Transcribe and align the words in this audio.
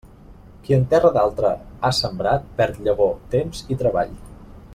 Qui 0.63 0.75
en 0.77 0.87
terra 0.93 1.11
d'altre 1.17 1.51
ha 1.81 1.93
sembrat, 1.99 2.49
perd 2.63 2.81
llavor, 2.89 3.15
temps 3.37 3.63
i 3.75 3.79
treball. 3.85 4.19